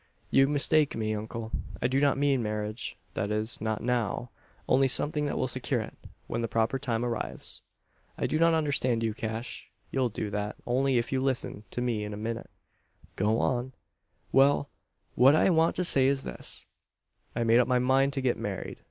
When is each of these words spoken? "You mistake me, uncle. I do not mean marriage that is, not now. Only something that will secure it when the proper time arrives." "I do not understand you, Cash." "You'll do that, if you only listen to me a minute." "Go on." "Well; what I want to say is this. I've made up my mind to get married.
"You 0.31 0.47
mistake 0.47 0.95
me, 0.95 1.13
uncle. 1.13 1.51
I 1.79 1.85
do 1.85 1.99
not 1.99 2.17
mean 2.17 2.41
marriage 2.41 2.97
that 3.13 3.29
is, 3.29 3.61
not 3.61 3.83
now. 3.83 4.31
Only 4.67 4.87
something 4.87 5.27
that 5.27 5.37
will 5.37 5.47
secure 5.47 5.79
it 5.79 5.93
when 6.25 6.41
the 6.41 6.47
proper 6.47 6.79
time 6.79 7.05
arrives." 7.05 7.61
"I 8.17 8.25
do 8.25 8.39
not 8.39 8.55
understand 8.55 9.03
you, 9.03 9.13
Cash." 9.13 9.69
"You'll 9.91 10.09
do 10.09 10.31
that, 10.31 10.55
if 10.57 11.11
you 11.11 11.19
only 11.19 11.23
listen 11.23 11.65
to 11.69 11.81
me 11.81 12.03
a 12.03 12.17
minute." 12.17 12.49
"Go 13.15 13.37
on." 13.41 13.73
"Well; 14.31 14.71
what 15.13 15.35
I 15.35 15.51
want 15.51 15.75
to 15.75 15.85
say 15.85 16.07
is 16.07 16.23
this. 16.23 16.65
I've 17.35 17.45
made 17.45 17.59
up 17.59 17.67
my 17.67 17.77
mind 17.77 18.13
to 18.13 18.21
get 18.21 18.37
married. 18.39 18.79